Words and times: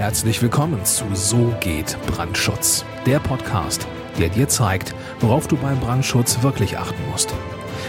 Herzlich 0.00 0.40
willkommen 0.40 0.82
zu 0.86 1.04
So 1.12 1.54
geht 1.60 1.98
Brandschutz, 2.06 2.86
der 3.04 3.18
Podcast, 3.18 3.86
der 4.18 4.30
dir 4.30 4.48
zeigt, 4.48 4.94
worauf 5.20 5.46
du 5.46 5.58
beim 5.58 5.78
Brandschutz 5.78 6.42
wirklich 6.42 6.78
achten 6.78 7.02
musst. 7.10 7.34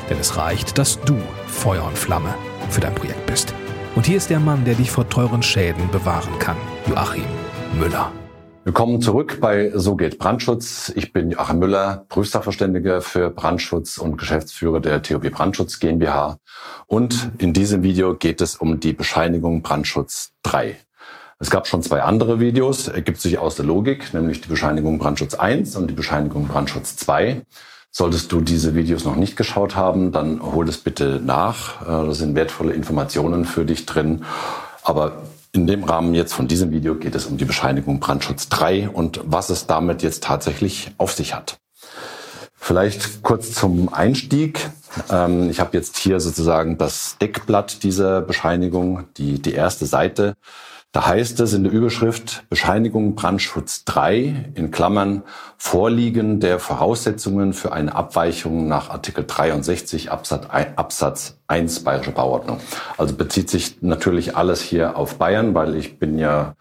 Denn 0.09 0.19
es 0.19 0.35
reicht, 0.35 0.77
dass 0.77 0.99
du 0.99 1.15
Feuer 1.47 1.85
und 1.85 1.97
Flamme 1.97 2.35
für 2.69 2.81
dein 2.81 2.95
Projekt 2.95 3.25
bist. 3.27 3.53
Und 3.95 4.07
hier 4.07 4.17
ist 4.17 4.29
der 4.29 4.41
Mann, 4.41 4.65
der 4.65 4.75
dich 4.75 4.91
vor 4.91 5.07
teuren 5.07 5.41
Schäden 5.41 5.89
bewahren 5.89 6.37
kann, 6.37 6.57
Joachim 6.85 7.23
Müller. 7.79 8.12
Willkommen 8.65 9.01
zurück 9.01 9.37
bei 9.39 9.71
So 9.73 9.96
geht 9.96 10.19
Brandschutz. 10.19 10.91
Ich 10.93 11.13
bin 11.13 11.31
Joachim 11.31 11.59
Müller, 11.59 12.05
Prüfsachverständiger 12.09 12.99
für 12.99 13.29
Brandschutz 13.29 13.97
und 13.97 14.17
Geschäftsführer 14.17 14.81
der 14.81 15.01
TOB 15.01 15.31
Brandschutz 15.31 15.79
GmbH. 15.79 16.39
Und 16.88 17.31
in 17.38 17.53
diesem 17.53 17.84
Video 17.84 18.16
geht 18.16 18.41
es 18.41 18.57
um 18.57 18.81
die 18.81 18.91
Bescheinigung 18.91 19.62
Brandschutz 19.62 20.34
3. 20.43 20.75
Es 21.41 21.49
gab 21.49 21.67
schon 21.67 21.81
zwei 21.81 22.03
andere 22.03 22.39
Videos, 22.39 22.88
ergibt 22.88 23.20
sich 23.20 23.39
aus 23.39 23.55
der 23.55 23.66
Logik, 23.66 24.13
nämlich 24.13 24.41
die 24.41 24.48
Bescheinigung 24.48 25.00
Brandschutz 25.00 25.34
1 25.34 25.76
und 25.76 25.88
die 25.88 25.95
Bescheinigung 25.95 26.48
Brandschutz 26.48 26.95
2. 26.98 27.41
Solltest 27.90 28.31
du 28.31 28.41
diese 28.41 28.76
Videos 28.76 29.05
noch 29.05 29.16
nicht 29.16 29.36
geschaut 29.36 29.76
haben, 29.76 30.12
dann 30.12 30.40
hol 30.44 30.70
es 30.70 30.77
bitte 30.77 31.20
nach. 31.20 31.81
Äh, 31.81 32.05
da 32.05 32.14
sind 32.14 32.36
wertvolle 32.36 32.73
Informationen 32.73 33.45
für 33.45 33.66
dich 33.66 33.88
drin. 33.88 34.23
Aber 34.84 35.23
in 35.52 35.66
dem 35.66 35.84
Rahmen 35.84 36.14
jetzt 36.14 36.34
von 36.34 36.48
diesem 36.48 36.70
Video 36.70 36.94
geht 36.94 37.16
es 37.16 37.26
um 37.26 37.38
die 37.38 37.45
Bescheinigung 37.45 38.00
Brandschutz 38.00 38.48
3 38.50 38.89
und 38.89 39.20
was 39.26 39.50
es 39.50 39.66
damit 39.66 40.03
jetzt 40.03 40.23
tatsächlich 40.23 40.92
auf 41.00 41.12
sich 41.12 41.34
hat. 41.34 41.58
Vielleicht 42.53 43.23
kurz 43.23 43.52
zum 43.53 43.92
Einstieg. 43.92 44.70
Ähm, 45.09 45.50
ich 45.50 45.59
habe 45.59 45.76
jetzt 45.76 45.98
hier 45.98 46.20
sozusagen 46.20 46.78
das 46.78 47.17
Deckblatt 47.20 47.81
dieser 47.81 48.22
Bescheinigung, 48.22 49.05
die, 49.17 49.42
die 49.42 49.53
erste 49.53 49.88
Seite. 49.88 50.36
Da 50.94 51.08
heißt 51.08 51.40
es 51.40 51.54
in 51.54 51.63
der 51.63 51.72
Überschrift 51.72 52.44
Bescheinigung 52.50 53.16
Brandschutz 53.16 53.86
3 53.86 54.52
in 54.55 54.72
Klammern 54.72 55.23
Vorliegen 55.55 56.42
der 56.42 56.59
Voraussetzungen 56.59 57.53
für 57.53 57.72
eine 57.72 57.95
Abweichung 57.95 58.67
nach 58.67 58.89
Artikel 58.89 59.23
63 59.25 60.12
Absatz 60.12 60.50
1, 60.50 60.78
Absatz 60.78 61.38
1 61.47 61.86
Bayerische 61.86 62.12
Bauordnung. 62.12 62.59
Also 62.97 63.16
bezieht 63.16 63.50
sich 63.50 63.81
natürlich 63.81 64.36
alles 64.36 64.59
hier 64.59 64.97
auf 64.97 65.16
Bayern, 65.16 65.56
weil 65.56 65.75
ich 65.75 65.97
bin 65.97 66.19
ja 66.19 66.56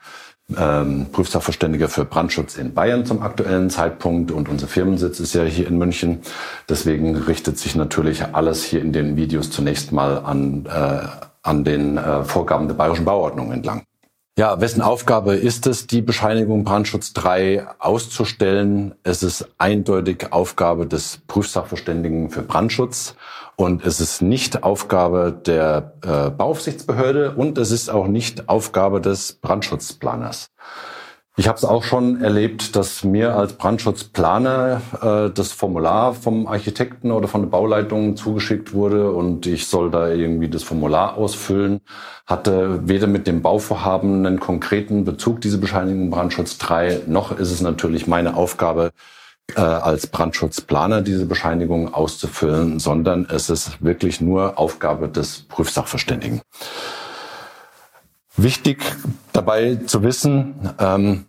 ähm, 0.57 1.07
Prüfsachverständiger 1.11 1.89
für 1.89 2.05
Brandschutz 2.05 2.57
in 2.57 2.73
Bayern 2.73 3.05
zum 3.05 3.23
aktuellen 3.23 3.69
Zeitpunkt 3.69 4.31
und 4.31 4.49
unser 4.49 4.69
Firmensitz 4.69 5.19
ist 5.19 5.35
ja 5.35 5.43
hier 5.43 5.67
in 5.67 5.77
München. 5.77 6.21
Deswegen 6.69 7.17
richtet 7.17 7.59
sich 7.59 7.75
natürlich 7.75 8.25
alles 8.33 8.63
hier 8.63 8.81
in 8.81 8.93
den 8.93 9.17
Videos 9.17 9.51
zunächst 9.51 9.91
mal 9.91 10.19
an, 10.19 10.67
äh, 10.67 11.01
an 11.43 11.65
den 11.65 11.99
äh, 11.99 12.23
Vorgaben 12.23 12.69
der 12.69 12.77
Bayerischen 12.77 13.05
Bauordnung 13.05 13.51
entlang. 13.51 13.83
Ja, 14.41 14.59
wessen 14.59 14.81
Aufgabe 14.81 15.35
ist 15.35 15.67
es, 15.67 15.87
die 15.87 16.01
Bescheinigung 16.01 16.65
Brandschutz 16.65 17.13
3 17.13 17.67
auszustellen? 17.79 18.95
Es 19.03 19.23
ist 19.23 19.47
eindeutig 19.59 20.33
Aufgabe 20.33 20.87
des 20.87 21.21
Prüfsachverständigen 21.27 22.31
für 22.31 22.41
Brandschutz 22.41 23.17
und 23.57 23.85
es 23.85 24.01
ist 24.01 24.23
nicht 24.23 24.63
Aufgabe 24.63 25.39
der 25.45 25.93
äh, 26.01 26.31
Bauaufsichtsbehörde 26.31 27.33
und 27.33 27.59
es 27.59 27.71
ist 27.71 27.91
auch 27.91 28.07
nicht 28.07 28.49
Aufgabe 28.49 29.03
des 29.03 29.35
Brandschutzplaners. 29.35 30.49
Ich 31.37 31.47
habe 31.49 31.57
es 31.57 31.65
auch 31.65 31.85
schon 31.85 32.21
erlebt, 32.21 32.75
dass 32.77 33.05
mir 33.05 33.35
als 33.35 33.55
Brandschutzplaner 33.55 34.83
äh, 35.01 35.31
das 35.33 35.53
Formular 35.53 36.13
vom 36.13 36.47
Architekten 36.47 37.13
oder 37.13 37.29
von 37.29 37.43
der 37.43 37.49
Bauleitung 37.49 38.17
zugeschickt 38.17 38.75
wurde 38.75 39.13
und 39.13 39.47
ich 39.47 39.69
soll 39.69 39.91
da 39.91 40.09
irgendwie 40.09 40.49
das 40.49 40.65
Formular 40.65 41.17
ausfüllen. 41.17 41.81
Hatte 42.27 42.87
weder 42.89 43.07
mit 43.07 43.27
dem 43.27 43.43
Bauvorhaben 43.43 44.27
einen 44.27 44.41
konkreten 44.41 45.05
Bezug, 45.05 45.41
diese 45.41 45.59
Bescheinigung 45.59 46.11
Brandschutz 46.11 46.59
3, 46.59 47.03
noch 47.07 47.31
ist 47.39 47.53
es 47.53 47.61
natürlich 47.61 48.07
meine 48.07 48.35
Aufgabe, 48.35 48.91
äh, 49.57 49.61
als 49.61 50.09
Brandschutzplaner 50.09 51.01
diese 51.01 51.27
Bescheinigung 51.27 51.95
auszufüllen, 51.95 52.79
sondern 52.81 53.27
es 53.31 53.51
ist 53.51 53.83
wirklich 53.83 54.21
nur 54.21 54.59
Aufgabe 54.59 55.09
des 55.09 55.43
Prüfsachverständigen. 55.49 56.43
Wichtig 58.43 58.83
dabei 59.35 59.75
zu 59.85 60.03
wissen, 60.03 60.55
ähm, 60.79 61.27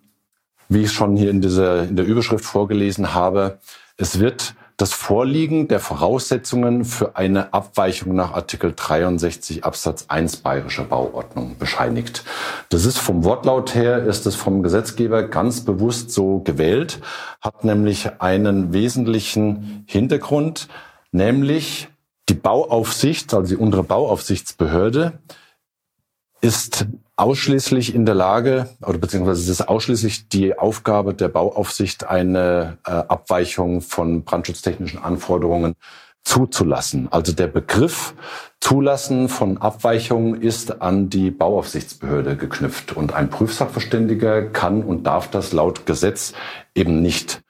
wie 0.69 0.83
ich 0.83 0.93
schon 0.93 1.17
hier 1.17 1.29
in, 1.29 1.41
dieser, 1.41 1.83
in 1.83 1.97
der 1.97 2.05
Überschrift 2.05 2.45
vorgelesen 2.45 3.13
habe, 3.13 3.59
es 3.97 4.19
wird 4.19 4.53
das 4.77 4.93
Vorliegen 4.93 5.67
der 5.67 5.81
Voraussetzungen 5.81 6.85
für 6.85 7.17
eine 7.17 7.53
Abweichung 7.53 8.15
nach 8.15 8.31
Artikel 8.31 8.71
63 8.73 9.65
Absatz 9.65 10.05
1 10.07 10.37
Bayerischer 10.37 10.85
Bauordnung 10.85 11.57
bescheinigt. 11.59 12.23
Das 12.69 12.85
ist 12.85 12.97
vom 12.97 13.25
Wortlaut 13.25 13.75
her, 13.75 14.05
ist 14.05 14.25
es 14.25 14.35
vom 14.35 14.63
Gesetzgeber 14.63 15.23
ganz 15.23 15.65
bewusst 15.65 16.11
so 16.11 16.39
gewählt, 16.39 17.01
hat 17.41 17.65
nämlich 17.65 18.21
einen 18.21 18.71
wesentlichen 18.71 19.83
Hintergrund, 19.85 20.69
nämlich 21.11 21.89
die 22.29 22.35
Bauaufsicht, 22.35 23.33
also 23.33 23.49
die 23.53 23.61
untere 23.61 23.83
Bauaufsichtsbehörde, 23.83 25.19
ist 26.41 26.87
ausschließlich 27.15 27.93
in 27.93 28.05
der 28.05 28.15
Lage, 28.15 28.69
oder 28.85 28.97
beziehungsweise 28.97 29.41
es 29.41 29.47
ist 29.47 29.67
ausschließlich 29.67 30.27
die 30.27 30.57
Aufgabe 30.57 31.13
der 31.13 31.29
Bauaufsicht, 31.29 32.03
eine 32.05 32.79
äh, 32.85 32.91
Abweichung 32.91 33.81
von 33.81 34.23
brandschutztechnischen 34.23 35.01
Anforderungen 35.03 35.75
zuzulassen. 36.23 37.07
Also 37.11 37.31
der 37.33 37.47
Begriff 37.47 38.13
Zulassen 38.59 39.27
von 39.27 39.57
Abweichungen 39.57 40.39
ist 40.39 40.81
an 40.81 41.09
die 41.09 41.31
Bauaufsichtsbehörde 41.31 42.37
geknüpft 42.37 42.95
und 42.95 43.13
ein 43.13 43.29
Prüfsachverständiger 43.29 44.43
kann 44.43 44.83
und 44.83 45.03
darf 45.03 45.29
das 45.31 45.51
laut 45.51 45.85
Gesetz 45.87 46.33
eben 46.75 47.01
nicht. 47.01 47.41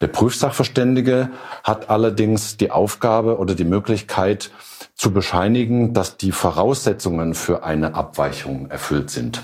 Der 0.00 0.08
Prüfsachverständige 0.08 1.30
hat 1.64 1.90
allerdings 1.90 2.56
die 2.56 2.70
Aufgabe 2.70 3.38
oder 3.38 3.54
die 3.54 3.64
Möglichkeit, 3.64 4.50
zu 4.98 5.12
bescheinigen, 5.12 5.94
dass 5.94 6.16
die 6.16 6.32
Voraussetzungen 6.32 7.34
für 7.34 7.62
eine 7.64 7.94
Abweichung 7.94 8.70
erfüllt 8.70 9.10
sind. 9.10 9.42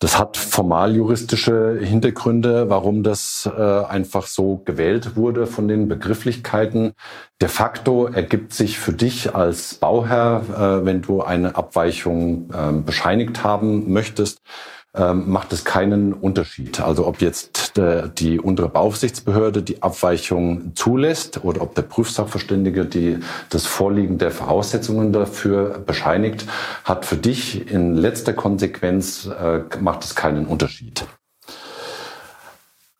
Das 0.00 0.18
hat 0.18 0.36
formal 0.36 0.96
juristische 0.96 1.78
Hintergründe, 1.80 2.68
warum 2.68 3.02
das 3.02 3.48
äh, 3.56 3.60
einfach 3.60 4.26
so 4.26 4.60
gewählt 4.64 5.16
wurde 5.16 5.46
von 5.46 5.68
den 5.68 5.88
Begrifflichkeiten. 5.88 6.92
De 7.40 7.48
facto 7.48 8.06
ergibt 8.06 8.52
sich 8.52 8.78
für 8.78 8.92
dich 8.92 9.34
als 9.34 9.74
Bauherr, 9.74 10.42
äh, 10.82 10.84
wenn 10.84 11.00
du 11.00 11.22
eine 11.22 11.56
Abweichung 11.56 12.50
äh, 12.52 12.72
bescheinigt 12.72 13.44
haben 13.44 13.92
möchtest, 13.92 14.40
ähm, 14.94 15.28
macht 15.30 15.52
es 15.52 15.64
keinen 15.64 16.12
Unterschied. 16.12 16.80
Also 16.80 17.06
ob 17.06 17.20
jetzt 17.20 17.76
der, 17.76 18.08
die 18.08 18.38
untere 18.38 18.68
Beaufsichtsbehörde 18.68 19.62
die 19.62 19.82
Abweichung 19.82 20.74
zulässt 20.76 21.44
oder 21.44 21.62
ob 21.62 21.74
der 21.74 21.82
Prüfsachverständige 21.82 22.84
die, 22.84 23.18
das 23.50 23.66
Vorliegen 23.66 24.18
der 24.18 24.30
Voraussetzungen 24.30 25.12
dafür 25.12 25.78
bescheinigt, 25.78 26.46
hat 26.84 27.04
für 27.06 27.16
dich 27.16 27.70
in 27.70 27.96
letzter 27.96 28.32
Konsequenz 28.32 29.26
äh, 29.26 29.60
macht 29.80 30.04
es 30.04 30.14
keinen 30.14 30.46
Unterschied. 30.46 31.04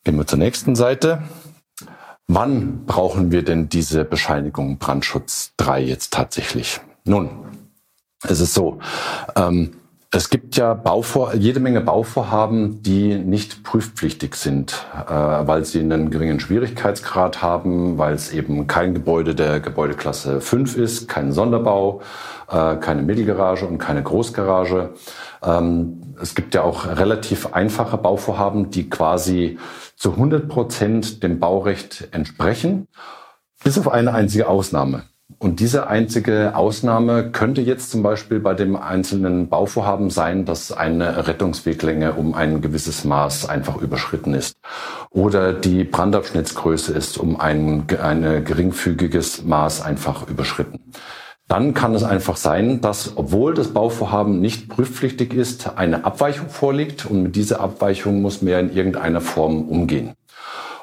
Gehen 0.03 0.17
wir 0.17 0.27
zur 0.27 0.39
nächsten 0.39 0.75
Seite. 0.75 1.23
Wann 2.27 2.85
brauchen 2.85 3.31
wir 3.31 3.43
denn 3.43 3.69
diese 3.69 4.03
Bescheinigung 4.03 4.79
Brandschutz 4.79 5.53
3 5.57 5.81
jetzt 5.81 6.11
tatsächlich? 6.11 6.81
Nun, 7.05 7.29
es 8.23 8.39
ist 8.39 8.53
so, 8.53 8.79
ähm, 9.35 9.75
es 10.15 10.29
gibt 10.29 10.55
ja 10.55 10.73
Bauvor 10.73 11.35
jede 11.35 11.59
Menge 11.59 11.81
Bauvorhaben, 11.81 12.81
die 12.81 13.15
nicht 13.15 13.63
prüfpflichtig 13.63 14.35
sind, 14.35 14.85
äh, 15.09 15.11
weil 15.11 15.65
sie 15.65 15.81
einen 15.81 16.09
geringen 16.09 16.39
Schwierigkeitsgrad 16.39 17.41
haben, 17.41 17.97
weil 17.97 18.13
es 18.13 18.31
eben 18.31 18.65
kein 18.65 18.93
Gebäude 18.93 19.35
der 19.35 19.59
Gebäudeklasse 19.59 20.39
5 20.39 20.77
ist, 20.77 21.09
kein 21.09 21.33
Sonderbau, 21.33 22.01
äh, 22.49 22.77
keine 22.77 23.01
Mittelgarage 23.01 23.67
und 23.67 23.77
keine 23.77 24.03
Großgarage. 24.03 24.93
Ähm, 25.43 26.15
es 26.21 26.33
gibt 26.33 26.55
ja 26.55 26.61
auch 26.61 26.85
relativ 26.85 27.53
einfache 27.53 27.97
Bauvorhaben, 27.97 28.69
die 28.69 28.89
quasi 28.89 29.59
zu 29.97 30.11
100 30.11 30.47
Prozent 30.47 31.23
dem 31.23 31.41
Baurecht 31.41 32.07
entsprechen, 32.11 32.87
bis 33.65 33.77
auf 33.77 33.91
eine 33.91 34.13
einzige 34.13 34.47
Ausnahme. 34.47 35.03
Und 35.39 35.59
diese 35.59 35.87
einzige 35.87 36.55
Ausnahme 36.55 37.31
könnte 37.31 37.61
jetzt 37.61 37.89
zum 37.89 38.03
Beispiel 38.03 38.39
bei 38.39 38.53
dem 38.53 38.75
einzelnen 38.75 39.49
Bauvorhaben 39.49 40.09
sein, 40.09 40.45
dass 40.45 40.71
eine 40.71 41.27
Rettungsweglänge 41.27 42.13
um 42.13 42.35
ein 42.35 42.61
gewisses 42.61 43.03
Maß 43.05 43.49
einfach 43.49 43.81
überschritten 43.81 44.33
ist. 44.35 44.57
Oder 45.09 45.53
die 45.53 45.83
Brandabschnittsgröße 45.83 46.93
ist 46.93 47.17
um 47.17 47.39
ein, 47.39 47.85
ein 48.01 48.45
geringfügiges 48.45 49.43
Maß 49.43 49.81
einfach 49.81 50.27
überschritten. 50.27 50.79
Dann 51.47 51.75
kann 51.75 51.93
es 51.93 52.03
einfach 52.03 52.37
sein, 52.37 52.81
dass, 52.81 53.17
obwohl 53.17 53.53
das 53.53 53.67
Bauvorhaben 53.67 54.41
nicht 54.41 54.67
prüfpflichtig 54.67 55.33
ist, 55.33 55.77
eine 55.77 56.03
Abweichung 56.03 56.49
vorliegt 56.49 57.05
und 57.05 57.21
mit 57.21 57.35
dieser 57.35 57.59
Abweichung 57.59 58.21
muss 58.21 58.41
man 58.41 58.51
ja 58.51 58.59
in 58.59 58.75
irgendeiner 58.75 59.21
Form 59.21 59.63
umgehen. 59.69 60.13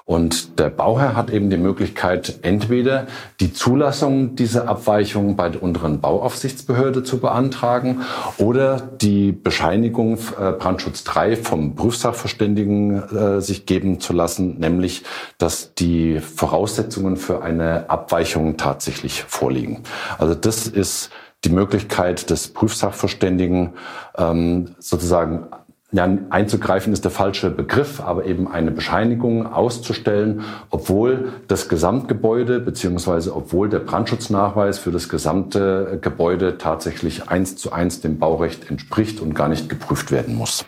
Und 0.04 0.58
der 0.58 0.68
Bauherr 0.70 1.14
hat 1.14 1.30
eben 1.30 1.48
die 1.48 1.56
Möglichkeit, 1.56 2.40
entweder 2.42 3.06
die 3.40 3.52
Zulassung 3.52 4.34
dieser 4.34 4.68
Abweichung 4.68 5.36
bei 5.36 5.48
der 5.48 5.62
unteren 5.62 6.00
Bauaufsichtsbehörde 6.00 7.04
zu 7.04 7.18
beantragen 7.18 8.02
oder 8.38 8.80
die 8.80 9.32
Bescheinigung 9.32 10.18
äh, 10.38 10.52
Brandschutz 10.52 11.04
3 11.04 11.36
vom 11.36 11.76
Prüfsachverständigen 11.76 13.02
äh, 13.16 13.40
sich 13.40 13.66
geben 13.66 14.00
zu 14.00 14.12
lassen, 14.12 14.58
nämlich 14.58 15.04
dass 15.38 15.74
die 15.74 16.18
Voraussetzungen 16.18 17.16
für 17.16 17.42
eine 17.42 17.88
Abweichung 17.88 18.56
tatsächlich 18.56 19.22
vorliegen. 19.22 19.82
Also 20.18 20.34
das 20.34 20.66
ist 20.66 21.10
die 21.44 21.50
Möglichkeit 21.50 22.30
des 22.30 22.48
Prüfsachverständigen 22.48 23.74
ähm, 24.16 24.74
sozusagen 24.78 25.46
ja, 25.92 26.08
einzugreifen 26.30 26.92
ist 26.92 27.04
der 27.04 27.10
falsche 27.10 27.50
Begriff, 27.50 28.00
aber 28.00 28.24
eben 28.24 28.48
eine 28.48 28.70
Bescheinigung 28.70 29.46
auszustellen, 29.46 30.42
obwohl 30.70 31.32
das 31.48 31.68
Gesamtgebäude 31.68 32.60
beziehungsweise 32.60 33.36
obwohl 33.36 33.68
der 33.68 33.80
Brandschutznachweis 33.80 34.78
für 34.78 34.90
das 34.90 35.10
gesamte 35.10 35.98
Gebäude 36.00 36.56
tatsächlich 36.56 37.28
eins 37.28 37.56
zu 37.56 37.72
eins 37.72 38.00
dem 38.00 38.18
Baurecht 38.18 38.70
entspricht 38.70 39.20
und 39.20 39.34
gar 39.34 39.48
nicht 39.48 39.68
geprüft 39.68 40.10
werden 40.10 40.34
muss. 40.34 40.64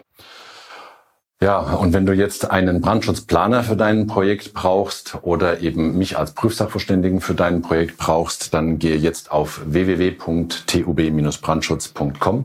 Ja, 1.41 1.59
und 1.59 1.93
wenn 1.93 2.07
du 2.07 2.13
jetzt 2.13 2.49
einen 2.51 2.81
Brandschutzplaner 2.81 3.65
für 3.65 3.77
dein 3.77 4.07
Projekt 4.07 4.55
brauchst 4.55 5.19
oder 5.23 5.61
eben 5.61 5.99
mich 5.99 6.17
als 6.17 6.31
Prüfsachverständigen 6.33 7.21
für 7.21 7.35
dein 7.35 7.61
Projekt 7.61 7.99
brauchst, 7.99 8.55
dann 8.55 8.79
gehe 8.79 8.97
jetzt 8.97 9.33
auf 9.33 9.61
www.tub-brandschutz.com. 9.67 12.45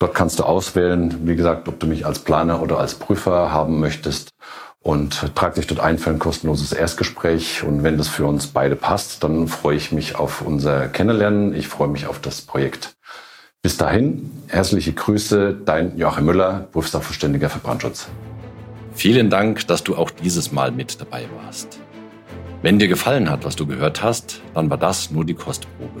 Dort 0.00 0.14
kannst 0.14 0.38
du 0.38 0.44
auswählen, 0.44 1.28
wie 1.28 1.36
gesagt, 1.36 1.68
ob 1.68 1.78
du 1.78 1.86
mich 1.86 2.06
als 2.06 2.20
Planer 2.20 2.62
oder 2.62 2.78
als 2.78 2.94
Prüfer 2.94 3.52
haben 3.52 3.80
möchtest 3.80 4.30
und 4.80 5.34
trag 5.34 5.56
dich 5.56 5.66
dort 5.66 5.80
ein 5.80 5.98
für 5.98 6.08
ein 6.08 6.18
kostenloses 6.18 6.72
Erstgespräch. 6.72 7.62
Und 7.64 7.82
wenn 7.82 7.98
das 7.98 8.08
für 8.08 8.24
uns 8.24 8.46
beide 8.46 8.76
passt, 8.76 9.22
dann 9.22 9.46
freue 9.46 9.76
ich 9.76 9.92
mich 9.92 10.16
auf 10.16 10.40
unser 10.40 10.88
Kennenlernen. 10.88 11.54
Ich 11.54 11.68
freue 11.68 11.88
mich 11.88 12.06
auf 12.06 12.18
das 12.18 12.40
Projekt. 12.40 12.94
Bis 13.60 13.76
dahin, 13.76 14.30
herzliche 14.48 14.94
Grüße, 14.94 15.54
dein 15.66 15.98
Joachim 15.98 16.24
Müller, 16.24 16.66
Berufssachverständiger 16.72 17.50
für 17.50 17.58
Brandschutz. 17.58 18.08
Vielen 18.94 19.28
Dank, 19.28 19.66
dass 19.66 19.84
du 19.84 19.96
auch 19.96 20.10
dieses 20.10 20.50
Mal 20.50 20.72
mit 20.72 20.98
dabei 20.98 21.26
warst. 21.44 21.78
Wenn 22.62 22.78
dir 22.78 22.88
gefallen 22.88 23.28
hat, 23.28 23.44
was 23.44 23.54
du 23.54 23.66
gehört 23.66 24.02
hast, 24.02 24.40
dann 24.54 24.70
war 24.70 24.78
das 24.78 25.10
nur 25.10 25.26
die 25.26 25.34
Kostprobe. 25.34 26.00